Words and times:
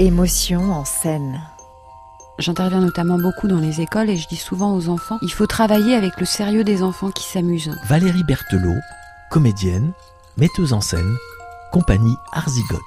Émotion 0.00 0.70
en 0.70 0.84
scène. 0.84 1.40
J'interviens 2.38 2.80
notamment 2.80 3.18
beaucoup 3.18 3.48
dans 3.48 3.58
les 3.58 3.80
écoles 3.80 4.10
et 4.10 4.16
je 4.16 4.28
dis 4.28 4.36
souvent 4.36 4.76
aux 4.76 4.88
enfants, 4.90 5.18
il 5.22 5.32
faut 5.32 5.48
travailler 5.48 5.96
avec 5.96 6.20
le 6.20 6.24
sérieux 6.24 6.62
des 6.62 6.84
enfants 6.84 7.10
qui 7.10 7.24
s'amusent. 7.24 7.76
Valérie 7.88 8.22
Berthelot, 8.22 8.78
comédienne, 9.28 9.90
metteuse 10.36 10.72
en 10.72 10.80
scène, 10.80 11.16
compagnie 11.72 12.14
Arzigote. 12.30 12.78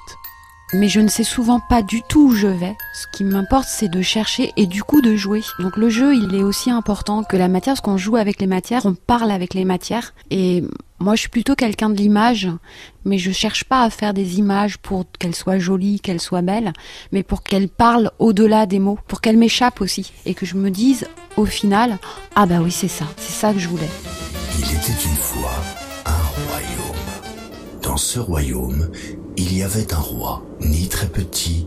Mais 0.72 0.88
je 0.88 1.00
ne 1.00 1.08
sais 1.08 1.22
souvent 1.22 1.60
pas 1.60 1.82
du 1.82 2.00
tout 2.02 2.28
où 2.28 2.34
je 2.34 2.46
vais. 2.46 2.78
Ce 2.94 3.06
qui 3.14 3.24
m'importe, 3.24 3.68
c'est 3.68 3.90
de 3.90 4.00
chercher 4.00 4.54
et 4.56 4.66
du 4.66 4.82
coup 4.82 5.02
de 5.02 5.14
jouer. 5.14 5.42
Donc 5.58 5.76
le 5.76 5.90
jeu, 5.90 6.14
il 6.14 6.34
est 6.34 6.42
aussi 6.42 6.70
important 6.70 7.24
que 7.24 7.36
la 7.36 7.48
matière, 7.48 7.74
parce 7.74 7.82
qu'on 7.82 7.98
joue 7.98 8.16
avec 8.16 8.40
les 8.40 8.46
matières, 8.46 8.86
on 8.86 8.94
parle 8.94 9.30
avec 9.30 9.52
les 9.52 9.66
matières. 9.66 10.14
Et 10.30 10.64
moi, 11.02 11.16
je 11.16 11.22
suis 11.22 11.28
plutôt 11.28 11.56
quelqu'un 11.56 11.90
de 11.90 11.96
l'image, 11.96 12.48
mais 13.04 13.18
je 13.18 13.32
cherche 13.32 13.64
pas 13.64 13.82
à 13.82 13.90
faire 13.90 14.14
des 14.14 14.38
images 14.38 14.78
pour 14.78 15.04
qu'elles 15.18 15.34
soient 15.34 15.58
jolies, 15.58 15.98
qu'elles 16.00 16.20
soient 16.20 16.42
belles, 16.42 16.72
mais 17.10 17.24
pour 17.24 17.42
qu'elles 17.42 17.68
parlent 17.68 18.12
au-delà 18.20 18.66
des 18.66 18.78
mots, 18.78 18.98
pour 19.08 19.20
qu'elles 19.20 19.36
m'échappent 19.36 19.80
aussi. 19.80 20.12
Et 20.26 20.34
que 20.34 20.46
je 20.46 20.54
me 20.54 20.70
dise, 20.70 21.08
au 21.36 21.44
final, 21.44 21.98
ah 22.36 22.46
bah 22.46 22.60
oui, 22.62 22.70
c'est 22.70 22.88
ça, 22.88 23.06
c'est 23.16 23.32
ça 23.32 23.52
que 23.52 23.58
je 23.58 23.68
voulais. 23.68 23.90
Il 24.58 24.64
était 24.64 24.92
une 24.92 25.16
fois 25.16 25.52
un 26.06 26.46
royaume. 26.46 27.82
Dans 27.82 27.96
ce 27.96 28.20
royaume, 28.20 28.88
il 29.36 29.56
y 29.56 29.64
avait 29.64 29.92
un 29.92 30.00
roi, 30.00 30.44
ni 30.60 30.86
très 30.88 31.08
petit, 31.08 31.66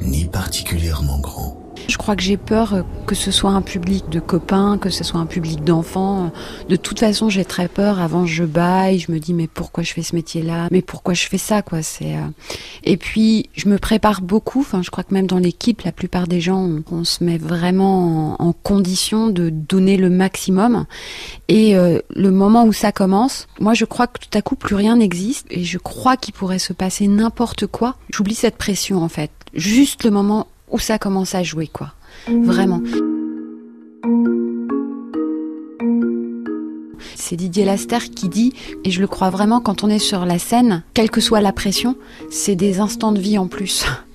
ni 0.00 0.24
particulièrement 0.24 1.18
grand. 1.18 1.59
Je 1.88 1.96
crois 1.96 2.16
que 2.16 2.22
j'ai 2.22 2.36
peur 2.36 2.74
euh, 2.74 2.82
que 3.06 3.14
ce 3.14 3.30
soit 3.30 3.50
un 3.50 3.62
public 3.62 4.08
de 4.08 4.20
copains, 4.20 4.78
que 4.78 4.90
ce 4.90 5.04
soit 5.04 5.20
un 5.20 5.26
public 5.26 5.64
d'enfants. 5.64 6.32
De 6.68 6.76
toute 6.76 7.00
façon, 7.00 7.28
j'ai 7.28 7.44
très 7.44 7.68
peur. 7.68 8.00
Avant, 8.00 8.26
je 8.26 8.44
baille, 8.44 8.98
je 8.98 9.12
me 9.12 9.18
dis 9.18 9.34
mais 9.34 9.46
pourquoi 9.46 9.82
je 9.82 9.92
fais 9.92 10.02
ce 10.02 10.14
métier-là? 10.14 10.68
Mais 10.70 10.82
pourquoi 10.82 11.14
je 11.14 11.26
fais 11.26 11.38
ça 11.38 11.62
quoi? 11.62 11.78
Euh, 12.02 12.26
et 12.84 12.96
puis 12.96 13.50
je 13.54 13.68
me 13.68 13.78
prépare 13.78 14.20
beaucoup. 14.22 14.60
Enfin, 14.60 14.82
je 14.82 14.90
crois 14.90 15.04
que 15.04 15.14
même 15.14 15.26
dans 15.26 15.38
l'équipe, 15.38 15.82
la 15.82 15.92
plupart 15.92 16.26
des 16.26 16.40
gens, 16.40 16.68
on, 16.90 17.04
se 17.04 17.24
met 17.24 17.38
vraiment 17.38 18.40
en, 18.40 18.52
condition 18.52 19.28
de 19.28 19.48
donner 19.48 19.96
le 19.96 20.10
maximum. 20.10 20.86
Et 21.48 21.76
euh, 21.76 22.00
le 22.14 22.30
moment 22.30 22.64
où 22.64 22.72
ça 22.72 22.92
commence, 22.92 23.48
moi, 23.58 23.74
je 23.74 23.84
crois 23.84 24.06
que 24.06 24.18
tout 24.18 24.38
à 24.38 24.42
coup 24.42 24.56
plus 24.56 24.74
rien 24.74 24.96
n'existe 24.96 25.46
et 25.50 25.64
je 25.64 25.78
crois 25.78 26.16
qu'il 26.16 26.34
pourrait 26.34 26.58
se 26.58 26.72
passer 26.72 27.08
n'importe 27.08 27.66
quoi. 27.66 27.96
J'oublie 28.10 28.34
cette 28.34 28.56
pression 28.56 29.02
en 29.02 29.08
fait. 29.08 29.30
Juste 29.54 30.04
le 30.04 30.10
moment 30.10 30.46
où 30.70 30.78
ça 30.78 30.98
commence 30.98 31.34
à 31.34 31.42
jouer, 31.42 31.66
quoi. 31.66 31.92
Vraiment. 32.28 32.80
C'est 37.14 37.36
Didier 37.36 37.64
Laster 37.64 37.98
qui 38.14 38.28
dit, 38.28 38.52
et 38.84 38.90
je 38.90 39.00
le 39.00 39.06
crois 39.06 39.30
vraiment, 39.30 39.60
quand 39.60 39.84
on 39.84 39.88
est 39.88 39.98
sur 39.98 40.24
la 40.24 40.38
scène, 40.38 40.82
quelle 40.94 41.10
que 41.10 41.20
soit 41.20 41.40
la 41.40 41.52
pression, 41.52 41.96
c'est 42.30 42.56
des 42.56 42.80
instants 42.80 43.12
de 43.12 43.20
vie 43.20 43.38
en 43.38 43.46
plus. 43.46 43.86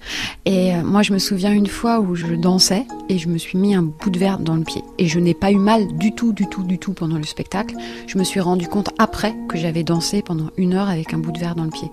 Et 0.46 0.74
euh, 0.74 0.84
moi, 0.84 1.02
je 1.02 1.14
me 1.14 1.20
souviens 1.20 1.52
une 1.52 1.68
fois 1.68 2.00
où 2.00 2.16
je 2.16 2.28
dansais 2.36 2.86
et 3.10 3.18
je 3.18 3.28
me 3.28 3.38
suis 3.38 3.58
mis 3.58 3.76
un 3.76 3.84
bout 3.84 4.10
de 4.10 4.20
verre 4.20 4.40
dans 4.40 4.56
le 4.56 4.64
pied. 4.64 4.84
Et 4.98 5.08
je 5.08 5.20
n'ai 5.20 5.34
pas 5.34 5.52
eu 5.52 5.58
mal 5.58 5.88
du 5.98 6.14
tout, 6.14 6.34
du 6.34 6.48
tout, 6.48 6.64
du 6.64 6.78
tout 6.78 6.94
pendant 6.94 7.18
le 7.18 7.24
spectacle. 7.24 7.76
Je 8.08 8.18
me 8.18 8.24
suis 8.24 8.40
rendu 8.40 8.68
compte 8.68 8.90
après 8.98 9.36
que 9.48 9.58
j'avais 9.58 9.84
dansé 9.84 10.22
pendant 10.22 10.50
une 10.58 10.74
heure 10.74 10.90
avec 10.90 11.14
un 11.14 11.18
bout 11.18 11.32
de 11.32 11.40
verre 11.40 11.56
dans 11.56 11.64
le 11.64 11.70
pied. 11.70 11.90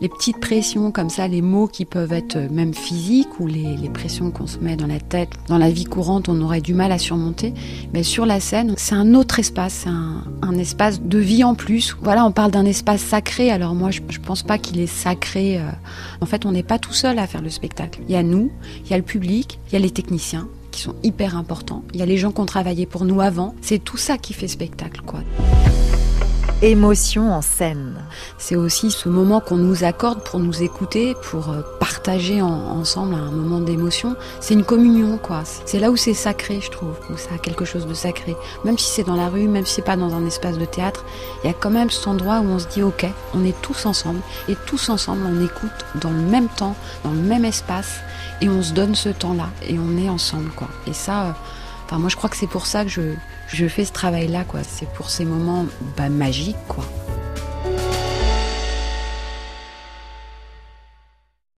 Les 0.00 0.08
petites 0.08 0.40
pressions 0.40 0.90
comme 0.90 1.08
ça, 1.08 1.26
les 1.26 1.40
mots 1.40 1.68
qui 1.68 1.86
peuvent 1.86 2.12
être 2.12 2.36
même 2.50 2.74
physiques 2.74 3.40
ou 3.40 3.46
les, 3.46 3.76
pressions 3.94 4.30
qu'on 4.30 4.46
se 4.46 4.58
met 4.58 4.76
dans 4.76 4.86
la 4.86 5.00
tête, 5.00 5.30
dans 5.48 5.56
la 5.56 5.70
vie 5.70 5.84
courante, 5.84 6.28
on 6.28 6.40
aurait 6.42 6.60
du 6.60 6.74
mal 6.74 6.92
à 6.92 6.98
surmonter. 6.98 7.54
Mais 7.94 8.02
sur 8.02 8.26
la 8.26 8.40
scène, 8.40 8.74
c'est 8.76 8.94
un 8.94 9.14
autre 9.14 9.38
espace, 9.38 9.84
c'est 9.84 9.88
un, 9.88 10.58
espace 10.58 11.00
de 11.00 11.18
vie 11.18 11.44
en 11.44 11.54
plus. 11.54 11.96
Voilà, 12.02 12.24
on 12.24 12.32
parle 12.32 12.50
d'un 12.50 12.64
espace 12.64 13.00
sacré. 13.00 13.50
Alors 13.50 13.74
moi, 13.74 13.90
je, 13.90 14.00
je 14.08 14.20
pense 14.20 14.42
pas 14.42 14.58
qu'il 14.58 14.80
est 14.80 14.86
sacré. 14.86 15.58
Euh. 15.58 15.70
En 16.20 16.26
fait, 16.26 16.46
on 16.46 16.52
n'est 16.52 16.62
pas 16.62 16.78
tout 16.78 16.92
seul 16.92 17.18
à 17.18 17.26
faire 17.26 17.42
le 17.46 17.50
spectacle. 17.50 18.00
Il 18.08 18.12
y 18.12 18.16
a 18.16 18.22
nous, 18.22 18.50
il 18.84 18.90
y 18.90 18.94
a 18.94 18.98
le 18.98 19.02
public, 19.02 19.58
il 19.68 19.72
y 19.72 19.76
a 19.76 19.78
les 19.78 19.90
techniciens 19.90 20.48
qui 20.70 20.82
sont 20.82 20.94
hyper 21.02 21.36
importants. 21.36 21.82
Il 21.94 22.00
y 22.00 22.02
a 22.02 22.06
les 22.06 22.18
gens 22.18 22.32
qui 22.32 22.40
ont 22.40 22.46
travaillé 22.46 22.84
pour 22.84 23.06
nous 23.06 23.22
avant. 23.22 23.54
C'est 23.62 23.82
tout 23.82 23.96
ça 23.96 24.18
qui 24.18 24.34
fait 24.34 24.48
spectacle, 24.48 25.00
quoi. 25.06 25.20
Émotion 26.62 27.34
en 27.34 27.42
scène. 27.42 28.02
C'est 28.38 28.56
aussi 28.56 28.90
ce 28.90 29.10
moment 29.10 29.40
qu'on 29.40 29.58
nous 29.58 29.84
accorde 29.84 30.24
pour 30.24 30.40
nous 30.40 30.62
écouter, 30.62 31.14
pour 31.30 31.50
euh, 31.50 31.60
partager 31.78 32.40
ensemble 32.40 33.14
un 33.14 33.30
moment 33.30 33.60
d'émotion. 33.60 34.16
C'est 34.40 34.54
une 34.54 34.64
communion, 34.64 35.18
quoi. 35.18 35.42
C'est 35.66 35.78
là 35.78 35.90
où 35.90 35.96
c'est 35.96 36.14
sacré, 36.14 36.62
je 36.62 36.70
trouve, 36.70 36.94
où 37.10 37.18
ça 37.18 37.34
a 37.34 37.38
quelque 37.38 37.66
chose 37.66 37.86
de 37.86 37.92
sacré. 37.92 38.34
Même 38.64 38.78
si 38.78 38.88
c'est 38.90 39.04
dans 39.04 39.16
la 39.16 39.28
rue, 39.28 39.48
même 39.48 39.66
si 39.66 39.74
c'est 39.74 39.82
pas 39.82 39.96
dans 39.96 40.14
un 40.14 40.24
espace 40.24 40.56
de 40.56 40.64
théâtre, 40.64 41.04
il 41.44 41.48
y 41.48 41.50
a 41.50 41.52
quand 41.52 41.68
même 41.68 41.90
cet 41.90 42.08
endroit 42.08 42.40
où 42.40 42.46
on 42.46 42.58
se 42.58 42.68
dit, 42.68 42.82
ok, 42.82 43.04
on 43.34 43.44
est 43.44 43.60
tous 43.60 43.84
ensemble, 43.84 44.20
et 44.48 44.56
tous 44.64 44.88
ensemble, 44.88 45.26
on 45.26 45.44
écoute 45.44 45.84
dans 46.00 46.10
le 46.10 46.22
même 46.22 46.48
temps, 46.48 46.74
dans 47.04 47.12
le 47.12 47.20
même 47.20 47.44
espace, 47.44 47.98
et 48.40 48.48
on 48.48 48.62
se 48.62 48.72
donne 48.72 48.94
ce 48.94 49.10
temps-là, 49.10 49.50
et 49.68 49.78
on 49.78 49.98
est 50.02 50.08
ensemble, 50.08 50.48
quoi. 50.56 50.68
Et 50.86 50.94
ça, 50.94 51.22
euh, 51.24 51.32
enfin, 51.86 51.98
moi, 51.98 52.08
je 52.08 52.16
crois 52.16 52.28
que 52.28 52.36
c'est 52.36 52.48
pour 52.48 52.66
ça 52.66 52.84
que 52.84 52.90
je, 52.90 53.68
fais 53.68 53.84
ce 53.84 53.92
travail-là, 53.92 54.44
quoi. 54.44 54.60
C'est 54.64 54.88
pour 54.92 55.08
ces 55.08 55.24
moments 55.24 55.66
bah, 55.96 56.08
magiques, 56.08 56.56
quoi. 56.68 56.84